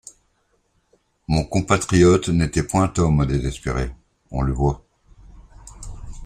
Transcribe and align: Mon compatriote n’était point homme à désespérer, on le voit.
Mon 1.27 1.43
compatriote 1.43 2.29
n’était 2.29 2.63
point 2.63 2.91
homme 2.97 3.21
à 3.21 3.27
désespérer, 3.27 3.91
on 4.31 4.41
le 4.41 4.51
voit. 4.51 4.83